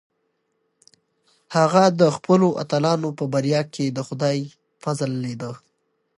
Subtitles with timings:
[1.55, 4.37] هغه د خپلو اتلانو په بریا کې د خدای
[4.83, 5.51] فضل لیده.